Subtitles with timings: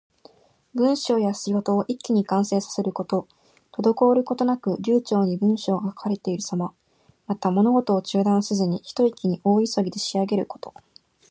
[0.73, 3.27] 文章や仕事を一気に完成させること。
[3.71, 6.73] 滞ることなく流暢に文章が書かれているさま。
[7.27, 10.73] また、物事を中断せずに、ひと息に大急ぎで仕上げること。